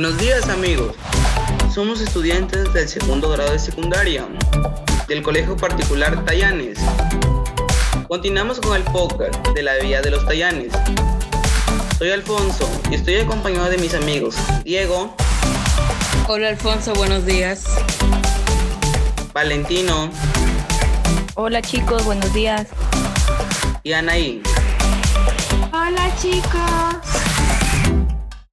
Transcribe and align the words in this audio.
Buenos 0.00 0.16
días 0.18 0.48
amigos. 0.48 0.94
Somos 1.74 2.00
estudiantes 2.00 2.72
del 2.72 2.86
segundo 2.86 3.30
grado 3.30 3.50
de 3.50 3.58
secundaria 3.58 4.28
del 5.08 5.24
Colegio 5.24 5.56
Particular 5.56 6.24
Tayanes. 6.24 6.78
Continuamos 8.06 8.60
con 8.60 8.76
el 8.76 8.84
podcast 8.84 9.36
de 9.48 9.62
la 9.64 9.74
Vía 9.78 10.00
de 10.00 10.12
los 10.12 10.24
Tayanes. 10.24 10.72
Soy 11.98 12.10
Alfonso 12.10 12.70
y 12.92 12.94
estoy 12.94 13.16
acompañado 13.16 13.70
de 13.70 13.78
mis 13.78 13.92
amigos 13.92 14.36
Diego. 14.62 15.16
Hola 16.28 16.50
Alfonso, 16.50 16.94
buenos 16.94 17.26
días. 17.26 17.64
Valentino. 19.34 20.12
Hola 21.34 21.60
chicos, 21.60 22.04
buenos 22.04 22.32
días. 22.32 22.68
Y 23.82 23.94
Anaí. 23.94 24.42
Hola 25.72 26.14
chicos. 26.22 26.54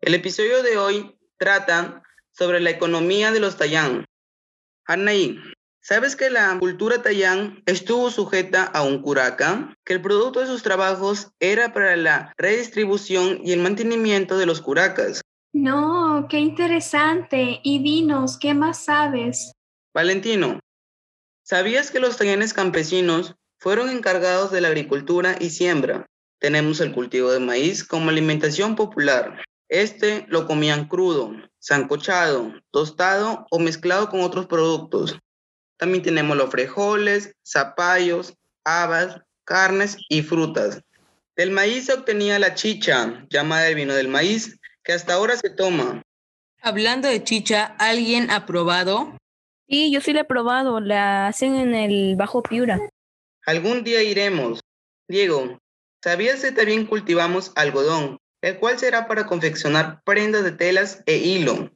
El 0.01 0.15
episodio 0.15 0.63
de 0.63 0.77
hoy 0.79 1.15
trata 1.37 2.03
sobre 2.31 2.59
la 2.59 2.69
economía 2.69 3.31
de 3.31 3.39
los 3.39 3.57
Tayán. 3.57 4.05
Anaí, 4.85 5.39
¿sabes 5.81 6.15
que 6.15 6.29
la 6.29 6.57
cultura 6.59 7.01
Tayán 7.01 7.63
estuvo 7.65 8.11
sujeta 8.11 8.63
a 8.63 8.83
un 8.83 9.01
curaca? 9.01 9.75
Que 9.85 9.93
el 9.93 10.01
producto 10.01 10.41
de 10.41 10.47
sus 10.47 10.63
trabajos 10.63 11.31
era 11.39 11.73
para 11.73 11.95
la 11.95 12.33
redistribución 12.37 13.39
y 13.43 13.51
el 13.51 13.61
mantenimiento 13.61 14.37
de 14.37 14.45
los 14.45 14.61
curacas. 14.61 15.21
No, 15.53 16.27
qué 16.29 16.39
interesante. 16.39 17.61
Y 17.63 17.81
dinos, 17.81 18.37
¿qué 18.37 18.53
más 18.53 18.83
sabes? 18.83 19.53
Valentino, 19.93 20.59
¿sabías 21.43 21.91
que 21.91 22.01
los 22.01 22.17
tallanes 22.17 22.53
campesinos 22.53 23.35
fueron 23.57 23.89
encargados 23.89 24.51
de 24.51 24.59
la 24.59 24.67
agricultura 24.67 25.37
y 25.39 25.51
siembra? 25.51 26.05
Tenemos 26.39 26.81
el 26.81 26.91
cultivo 26.91 27.31
de 27.31 27.39
maíz 27.39 27.85
como 27.85 28.09
alimentación 28.09 28.75
popular. 28.75 29.44
Este 29.69 30.25
lo 30.27 30.45
comían 30.45 30.87
crudo, 30.87 31.33
sancochado, 31.59 32.53
tostado 32.71 33.47
o 33.49 33.59
mezclado 33.59 34.09
con 34.09 34.21
otros 34.21 34.45
productos. 34.45 35.17
También 35.77 36.03
tenemos 36.03 36.37
los 36.37 36.51
frijoles, 36.51 37.35
zapallos, 37.45 38.35
habas, 38.63 39.21
carnes 39.43 39.97
y 40.09 40.21
frutas. 40.21 40.81
Del 41.35 41.51
maíz 41.51 41.85
se 41.85 41.93
obtenía 41.93 42.39
la 42.39 42.53
chicha, 42.53 43.25
llamada 43.29 43.67
el 43.67 43.75
vino 43.75 43.93
del 43.93 44.07
maíz, 44.07 44.57
que 44.83 44.93
hasta 44.93 45.13
ahora 45.13 45.35
se 45.35 45.49
toma. 45.49 46.01
Hablando 46.61 47.07
de 47.07 47.23
chicha, 47.23 47.75
¿alguien 47.77 48.31
ha 48.31 48.45
probado? 48.45 49.17
Sí, 49.67 49.91
yo 49.91 49.99
sí 49.99 50.13
la 50.13 50.21
he 50.21 50.25
probado, 50.25 50.79
la 50.79 51.27
hacen 51.27 51.55
en 51.55 51.75
el 51.75 52.15
Bajo 52.15 52.41
Piura. 52.41 52.79
Algún 53.45 53.83
día 53.83 54.01
iremos. 54.01 54.61
Diego, 55.07 55.59
¿sabías 56.03 56.41
que 56.41 56.51
también 56.51 56.85
cultivamos 56.85 57.51
algodón, 57.55 58.17
el 58.45 58.59
cual 58.59 58.77
será 58.77 59.07
para 59.07 59.25
confeccionar 59.25 60.03
prendas 60.03 60.43
de 60.43 60.51
telas 60.51 61.01
e 61.07 61.17
hilo? 61.17 61.71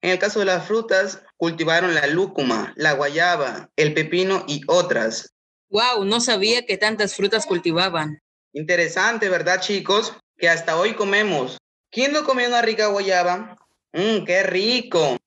En 0.00 0.10
el 0.10 0.18
caso 0.18 0.38
de 0.38 0.46
las 0.46 0.66
frutas, 0.66 1.22
cultivaron 1.36 1.94
la 1.94 2.06
lúcuma, 2.06 2.72
la 2.76 2.92
guayaba, 2.92 3.68
el 3.76 3.92
pepino 3.92 4.44
y 4.48 4.62
otras. 4.66 5.34
Wow, 5.68 6.04
no 6.06 6.20
sabía 6.20 6.64
que 6.64 6.78
tantas 6.78 7.14
frutas 7.14 7.44
cultivaban. 7.44 8.22
Interesante, 8.54 9.28
¿verdad, 9.28 9.60
chicos? 9.60 10.14
Que 10.38 10.48
hasta 10.48 10.78
hoy 10.78 10.94
comemos. 10.94 11.58
¿Quién 11.90 12.12
no 12.14 12.24
comió 12.24 12.48
una 12.48 12.62
rica 12.62 12.86
guayaba? 12.86 13.58
Mmm, 13.92 14.24
qué 14.24 14.42
rico. 14.44 15.18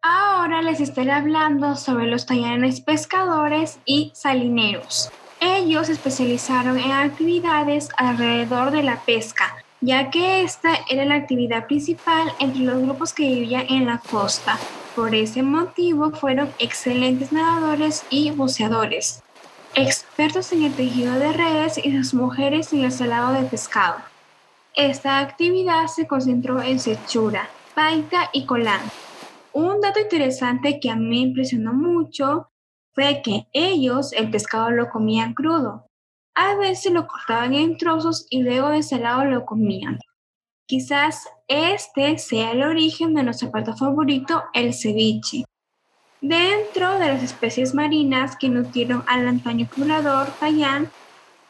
Ahora 0.00 0.62
les 0.62 0.80
estaré 0.80 1.12
hablando 1.12 1.76
sobre 1.76 2.06
los 2.06 2.24
tallanes 2.24 2.80
pescadores 2.80 3.78
y 3.84 4.12
salineros. 4.14 5.10
Ellos 5.40 5.88
se 5.88 5.92
especializaron 5.92 6.78
en 6.78 6.92
actividades 6.92 7.90
alrededor 7.98 8.70
de 8.70 8.82
la 8.82 9.04
pesca, 9.04 9.54
ya 9.80 10.10
que 10.10 10.42
esta 10.42 10.70
era 10.88 11.04
la 11.04 11.14
actividad 11.14 11.66
principal 11.66 12.32
entre 12.40 12.62
los 12.62 12.82
grupos 12.82 13.12
que 13.12 13.28
vivían 13.28 13.66
en 13.68 13.86
la 13.86 13.98
costa. 13.98 14.58
Por 14.96 15.14
ese 15.14 15.42
motivo 15.42 16.10
fueron 16.10 16.50
excelentes 16.58 17.30
nadadores 17.32 18.04
y 18.10 18.30
buceadores, 18.30 19.22
expertos 19.74 20.52
en 20.52 20.64
el 20.64 20.74
tejido 20.74 21.14
de 21.14 21.32
redes 21.32 21.78
y 21.78 21.92
sus 21.96 22.14
mujeres 22.14 22.72
en 22.72 22.84
el 22.84 22.92
salado 22.92 23.32
de 23.32 23.46
pescado. 23.46 23.96
Esta 24.74 25.18
actividad 25.18 25.86
se 25.86 26.06
concentró 26.06 26.62
en 26.62 26.80
Sechura, 26.80 27.48
Paita 27.74 28.30
y 28.32 28.46
Colán. 28.46 28.80
Un 29.52 29.80
dato 29.80 30.00
interesante 30.00 30.78
que 30.80 30.90
a 30.90 30.96
mí 30.96 31.22
impresionó 31.22 31.72
mucho 31.72 32.50
fue 32.92 33.22
que 33.22 33.46
ellos 33.52 34.12
el 34.12 34.30
pescado 34.30 34.70
lo 34.70 34.88
comían 34.90 35.34
crudo. 35.34 35.87
A 36.40 36.54
veces 36.54 36.92
lo 36.92 37.08
cortaban 37.08 37.52
en 37.52 37.76
trozos 37.76 38.28
y 38.30 38.44
luego 38.44 38.68
de 38.68 38.84
salado 38.84 39.24
lo 39.24 39.44
comían. 39.44 39.98
Quizás 40.66 41.28
este 41.48 42.16
sea 42.18 42.52
el 42.52 42.62
origen 42.62 43.12
de 43.14 43.24
nuestro 43.24 43.50
plato 43.50 43.76
favorito, 43.76 44.44
el 44.54 44.72
ceviche. 44.72 45.42
Dentro 46.20 46.96
de 47.00 47.08
las 47.08 47.24
especies 47.24 47.74
marinas 47.74 48.36
que 48.36 48.50
nutrieron 48.50 49.02
al 49.08 49.26
antaño 49.26 49.64
explorador 49.64 50.28
Tayán 50.38 50.88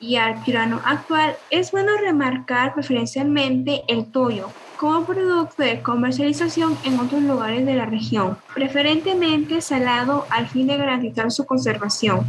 y 0.01 0.17
al 0.17 0.43
pirano 0.43 0.81
actual, 0.83 1.37
es 1.51 1.71
bueno 1.71 1.95
remarcar 1.99 2.73
preferencialmente 2.73 3.83
el 3.89 4.11
toyo 4.11 4.49
como 4.79 5.05
producto 5.05 5.65
de 5.65 5.83
comercialización 5.83 6.79
en 6.85 6.99
otros 6.99 7.21
lugares 7.21 7.67
de 7.67 7.75
la 7.75 7.85
región, 7.85 8.39
preferentemente 8.55 9.61
salado 9.61 10.25
al 10.31 10.49
fin 10.49 10.67
de 10.67 10.79
garantizar 10.79 11.31
su 11.31 11.45
conservación. 11.45 12.27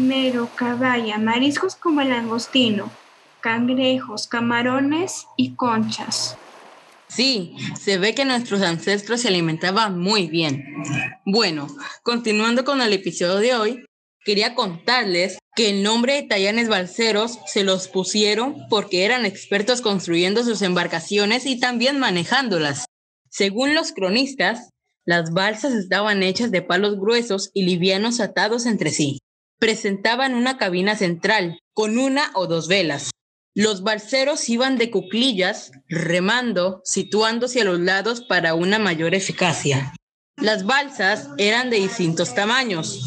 Mero, 0.00 0.48
caballa, 0.56 1.18
mariscos 1.18 1.76
como 1.76 2.00
el 2.00 2.08
langostino, 2.08 2.90
cangrejos, 3.40 4.26
camarones 4.26 5.26
y 5.36 5.54
conchas. 5.54 6.36
Sí, 7.08 7.54
se 7.78 7.98
ve 7.98 8.14
que 8.14 8.24
nuestros 8.24 8.62
ancestros 8.62 9.20
se 9.20 9.28
alimentaban 9.28 9.98
muy 10.00 10.28
bien. 10.28 10.64
Bueno, 11.26 11.66
continuando 12.02 12.64
con 12.64 12.80
el 12.80 12.92
episodio 12.92 13.36
de 13.36 13.54
hoy, 13.54 13.84
quería 14.24 14.54
contarles 14.54 15.38
que 15.54 15.68
el 15.70 15.82
nombre 15.82 16.14
de 16.14 16.22
Tallanes 16.22 16.68
Balseros 16.68 17.38
se 17.46 17.64
los 17.64 17.88
pusieron 17.88 18.56
porque 18.70 19.04
eran 19.04 19.26
expertos 19.26 19.82
construyendo 19.82 20.44
sus 20.44 20.62
embarcaciones 20.62 21.44
y 21.44 21.60
también 21.60 21.98
manejándolas. 21.98 22.86
Según 23.28 23.74
los 23.74 23.92
cronistas, 23.92 24.70
las 25.04 25.32
balsas 25.32 25.74
estaban 25.74 26.22
hechas 26.22 26.50
de 26.50 26.62
palos 26.62 26.98
gruesos 26.98 27.50
y 27.52 27.64
livianos 27.64 28.20
atados 28.20 28.64
entre 28.66 28.90
sí. 28.90 29.18
Presentaban 29.60 30.34
una 30.34 30.58
cabina 30.58 30.96
central 30.96 31.60
con 31.72 31.98
una 31.98 32.32
o 32.34 32.48
dos 32.48 32.66
velas. 32.66 33.10
Los 33.54 33.82
balseros 33.82 34.48
iban 34.48 34.78
de 34.78 34.90
cuclillas, 34.90 35.70
remando, 35.88 36.80
situándose 36.84 37.60
a 37.60 37.64
los 37.64 37.78
lados 37.78 38.22
para 38.22 38.54
una 38.54 38.80
mayor 38.80 39.14
eficacia. 39.14 39.94
Las 40.36 40.64
balsas 40.64 41.28
eran 41.38 41.70
de 41.70 41.76
distintos 41.76 42.34
tamaños, 42.34 43.00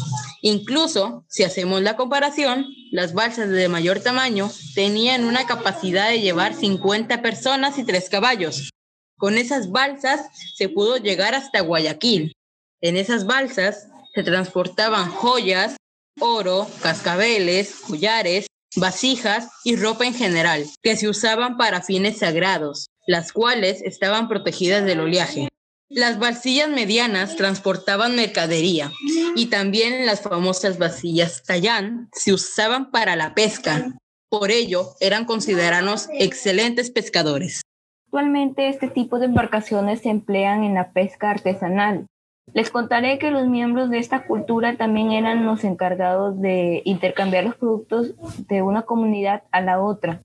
Incluso, 0.46 1.24
si 1.26 1.42
hacemos 1.42 1.80
la 1.80 1.96
comparación, 1.96 2.66
las 2.90 3.14
balsas 3.14 3.48
de 3.48 3.66
mayor 3.70 4.00
tamaño 4.00 4.50
tenían 4.74 5.24
una 5.24 5.46
capacidad 5.46 6.10
de 6.10 6.20
llevar 6.20 6.52
50 6.52 7.22
personas 7.22 7.78
y 7.78 7.84
3 7.84 8.10
caballos. 8.10 8.68
Con 9.16 9.38
esas 9.38 9.70
balsas 9.70 10.20
se 10.54 10.68
pudo 10.68 10.98
llegar 10.98 11.34
hasta 11.34 11.62
Guayaquil. 11.62 12.34
En 12.82 12.98
esas 12.98 13.24
balsas 13.24 13.88
se 14.14 14.22
transportaban 14.22 15.08
joyas, 15.08 15.78
oro, 16.20 16.66
cascabeles, 16.82 17.76
collares, 17.86 18.46
vasijas 18.76 19.48
y 19.64 19.76
ropa 19.76 20.06
en 20.06 20.14
general, 20.14 20.64
que 20.82 20.96
se 20.96 21.08
usaban 21.08 21.56
para 21.56 21.82
fines 21.82 22.18
sagrados, 22.18 22.88
las 23.06 23.32
cuales 23.32 23.82
estaban 23.82 24.28
protegidas 24.28 24.84
del 24.84 25.00
oleaje. 25.00 25.48
Las 25.88 26.18
vasillas 26.18 26.68
medianas 26.70 27.36
transportaban 27.36 28.16
mercadería 28.16 28.90
y 29.36 29.46
también 29.46 30.06
las 30.06 30.22
famosas 30.22 30.78
vasillas 30.78 31.42
tallán 31.44 32.08
se 32.12 32.32
usaban 32.32 32.90
para 32.90 33.16
la 33.16 33.34
pesca. 33.34 33.92
Por 34.28 34.50
ello, 34.50 34.94
eran 34.98 35.26
considerados 35.26 36.08
excelentes 36.18 36.90
pescadores. 36.90 37.60
Actualmente 38.06 38.68
este 38.68 38.88
tipo 38.88 39.18
de 39.18 39.26
embarcaciones 39.26 40.00
se 40.00 40.08
emplean 40.08 40.64
en 40.64 40.74
la 40.74 40.92
pesca 40.92 41.30
artesanal. 41.30 42.06
Les 42.52 42.70
contaré 42.70 43.18
que 43.18 43.30
los 43.30 43.48
miembros 43.48 43.90
de 43.90 43.98
esta 43.98 44.26
cultura 44.26 44.76
también 44.76 45.12
eran 45.12 45.46
los 45.46 45.64
encargados 45.64 46.40
de 46.40 46.82
intercambiar 46.84 47.44
los 47.44 47.56
productos 47.56 48.14
de 48.46 48.62
una 48.62 48.82
comunidad 48.82 49.44
a 49.50 49.60
la 49.60 49.80
otra 49.80 50.22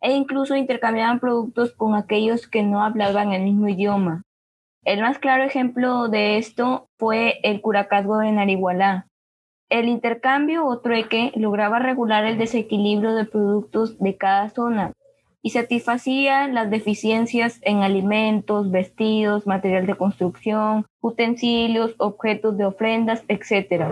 e 0.00 0.12
incluso 0.12 0.56
intercambiaban 0.56 1.20
productos 1.20 1.72
con 1.72 1.94
aquellos 1.94 2.48
que 2.48 2.64
no 2.64 2.82
hablaban 2.82 3.32
el 3.32 3.44
mismo 3.44 3.68
idioma. 3.68 4.24
El 4.84 5.00
más 5.00 5.20
claro 5.20 5.44
ejemplo 5.44 6.08
de 6.08 6.38
esto 6.38 6.88
fue 6.98 7.38
el 7.44 7.60
curacazgo 7.60 8.18
de 8.18 8.32
Narigualá. 8.32 9.06
El 9.70 9.88
intercambio 9.88 10.66
o 10.66 10.80
trueque 10.80 11.32
lograba 11.36 11.78
regular 11.78 12.24
el 12.24 12.36
desequilibrio 12.36 13.14
de 13.14 13.24
productos 13.24 13.96
de 14.00 14.16
cada 14.16 14.50
zona 14.50 14.92
y 15.42 15.50
satisfacía 15.50 16.46
las 16.46 16.70
deficiencias 16.70 17.58
en 17.62 17.82
alimentos, 17.82 18.70
vestidos, 18.70 19.46
material 19.46 19.86
de 19.86 19.96
construcción, 19.96 20.86
utensilios, 21.00 21.94
objetos 21.98 22.56
de 22.56 22.64
ofrendas, 22.64 23.24
etc. 23.26 23.86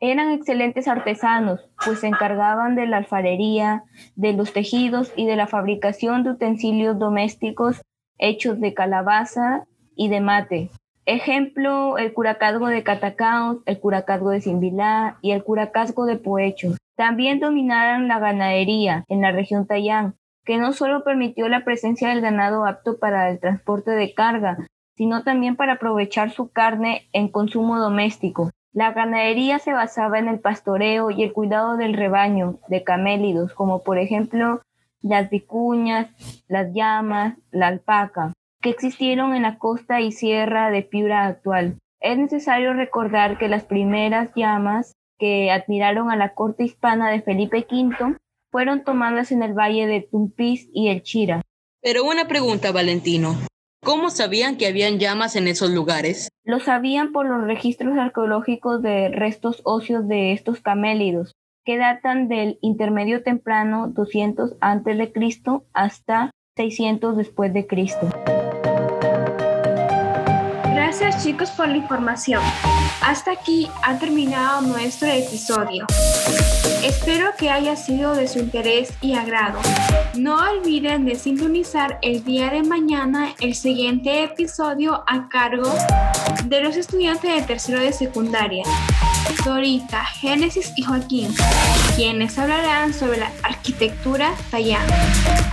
Eran 0.00 0.30
excelentes 0.30 0.88
artesanos, 0.88 1.68
pues 1.84 2.00
se 2.00 2.06
encargaban 2.06 2.74
de 2.74 2.86
la 2.86 2.98
alfarería, 2.98 3.84
de 4.16 4.32
los 4.32 4.52
tejidos 4.52 5.12
y 5.14 5.26
de 5.26 5.36
la 5.36 5.46
fabricación 5.46 6.24
de 6.24 6.30
utensilios 6.30 6.98
domésticos 6.98 7.82
hechos 8.18 8.58
de 8.60 8.74
calabaza 8.74 9.66
y 9.94 10.08
de 10.08 10.20
mate. 10.20 10.70
Ejemplo, 11.04 11.98
el 11.98 12.12
curacazgo 12.12 12.68
de 12.68 12.82
Catacaos, 12.82 13.58
el 13.64 13.80
curacazgo 13.80 14.30
de 14.30 14.40
Simbilá 14.40 15.18
y 15.22 15.32
el 15.32 15.42
curacazgo 15.42 16.04
de 16.04 16.16
Poechos. 16.16 16.76
También 16.96 17.40
dominaron 17.40 18.08
la 18.08 18.18
ganadería 18.18 19.04
en 19.08 19.22
la 19.22 19.32
región 19.32 19.66
Tayán, 19.66 20.16
que 20.48 20.56
no 20.56 20.72
solo 20.72 21.04
permitió 21.04 21.46
la 21.50 21.62
presencia 21.62 22.08
del 22.08 22.22
ganado 22.22 22.64
apto 22.64 22.98
para 22.98 23.28
el 23.28 23.38
transporte 23.38 23.90
de 23.90 24.14
carga, 24.14 24.56
sino 24.96 25.22
también 25.22 25.56
para 25.56 25.74
aprovechar 25.74 26.30
su 26.30 26.50
carne 26.50 27.06
en 27.12 27.28
consumo 27.28 27.78
doméstico. 27.78 28.50
La 28.72 28.92
ganadería 28.92 29.58
se 29.58 29.74
basaba 29.74 30.18
en 30.18 30.26
el 30.26 30.40
pastoreo 30.40 31.10
y 31.10 31.22
el 31.22 31.34
cuidado 31.34 31.76
del 31.76 31.92
rebaño 31.92 32.60
de 32.68 32.82
camélidos, 32.82 33.52
como 33.52 33.82
por 33.82 33.98
ejemplo 33.98 34.62
las 35.02 35.28
vicuñas, 35.28 36.08
las 36.48 36.72
llamas, 36.72 37.36
la 37.50 37.66
alpaca 37.66 38.32
que 38.62 38.70
existieron 38.70 39.34
en 39.34 39.42
la 39.42 39.58
costa 39.58 40.00
y 40.00 40.12
sierra 40.12 40.70
de 40.70 40.80
Piura 40.80 41.26
actual. 41.26 41.76
Es 42.00 42.16
necesario 42.16 42.72
recordar 42.72 43.36
que 43.36 43.48
las 43.48 43.64
primeras 43.64 44.32
llamas 44.34 44.94
que 45.18 45.50
admiraron 45.50 46.10
a 46.10 46.16
la 46.16 46.32
corte 46.32 46.64
hispana 46.64 47.10
de 47.10 47.20
Felipe 47.20 47.66
V 47.70 48.16
fueron 48.50 48.84
tomadas 48.84 49.32
en 49.32 49.42
el 49.42 49.52
valle 49.52 49.86
de 49.86 50.00
Tumpis 50.00 50.68
y 50.72 50.88
el 50.88 51.02
Chira. 51.02 51.42
Pero 51.80 52.04
una 52.04 52.26
pregunta, 52.26 52.72
Valentino. 52.72 53.36
¿Cómo 53.84 54.10
sabían 54.10 54.56
que 54.56 54.66
habían 54.66 54.98
llamas 54.98 55.36
en 55.36 55.46
esos 55.46 55.70
lugares? 55.70 56.28
Lo 56.44 56.58
sabían 56.60 57.12
por 57.12 57.26
los 57.26 57.44
registros 57.44 57.96
arqueológicos 57.96 58.82
de 58.82 59.08
restos 59.08 59.62
óseos 59.64 60.08
de 60.08 60.32
estos 60.32 60.60
camélidos, 60.60 61.32
que 61.64 61.78
datan 61.78 62.28
del 62.28 62.58
intermedio 62.60 63.22
temprano 63.22 63.88
200 63.88 64.56
a.C. 64.60 65.12
hasta 65.72 66.30
600 66.56 67.16
después 67.16 67.54
de 67.54 67.66
Cristo. 67.66 68.08
Gracias 70.74 71.22
chicos 71.22 71.50
por 71.50 71.68
la 71.68 71.76
información. 71.76 72.42
Hasta 73.02 73.32
aquí 73.32 73.68
ha 73.84 73.98
terminado 73.98 74.62
nuestro 74.62 75.08
episodio. 75.08 75.86
Espero 77.08 77.30
que 77.38 77.48
haya 77.48 77.74
sido 77.74 78.14
de 78.14 78.28
su 78.28 78.38
interés 78.38 78.92
y 79.00 79.14
agrado. 79.14 79.58
No 80.14 80.36
olviden 80.36 81.06
de 81.06 81.14
sintonizar 81.14 81.98
el 82.02 82.22
día 82.22 82.50
de 82.50 82.62
mañana 82.62 83.34
el 83.40 83.54
siguiente 83.54 84.24
episodio 84.24 85.04
a 85.06 85.30
cargo 85.30 85.72
de 86.44 86.60
los 86.60 86.76
estudiantes 86.76 87.34
de 87.34 87.40
tercero 87.40 87.80
de 87.80 87.94
secundaria, 87.94 88.62
Dorita, 89.42 90.04
Génesis 90.04 90.70
y 90.76 90.82
Joaquín, 90.82 91.34
quienes 91.96 92.38
hablarán 92.38 92.92
sobre 92.92 93.20
la 93.20 93.32
arquitectura 93.42 94.34
tallana. 94.50 94.94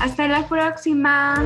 Hasta 0.02 0.28
la 0.28 0.46
próxima. 0.50 1.42